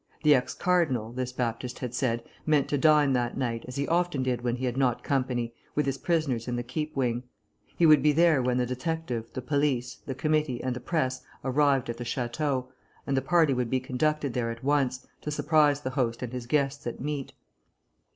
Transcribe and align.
The 0.23 0.33
ex 0.33 0.55
cardinal, 0.55 1.11
this 1.13 1.31
Baptist 1.31 1.77
had 1.77 1.93
said, 1.93 2.23
meant 2.43 2.67
to 2.69 2.77
dine 2.79 3.13
that 3.13 3.37
night, 3.37 3.63
as 3.67 3.75
he 3.75 3.87
often 3.87 4.23
did 4.23 4.41
when 4.41 4.55
he 4.55 4.65
had 4.65 4.75
not 4.75 5.03
company, 5.03 5.53
with 5.75 5.85
his 5.85 5.99
prisoners 5.99 6.47
in 6.47 6.55
the 6.55 6.63
Keep 6.63 6.95
Wing. 6.95 7.21
He 7.77 7.85
would 7.85 8.01
be 8.01 8.11
there 8.11 8.41
when 8.41 8.57
the 8.57 8.65
detective, 8.65 9.31
the 9.33 9.43
police, 9.43 9.97
the 10.07 10.15
committee, 10.15 10.59
and 10.63 10.75
the 10.75 10.79
press 10.79 11.21
arrived 11.43 11.87
at 11.87 11.97
the 11.97 12.03
château, 12.03 12.69
and 13.05 13.15
the 13.15 13.21
party 13.21 13.53
would 13.53 13.69
be 13.69 13.79
conducted 13.79 14.33
there 14.33 14.49
at 14.49 14.63
once, 14.63 15.05
to 15.21 15.29
surprise 15.29 15.81
the 15.81 15.91
host 15.91 16.23
and 16.23 16.33
his 16.33 16.47
guests 16.47 16.87
at 16.87 16.99
meat. 16.99 17.33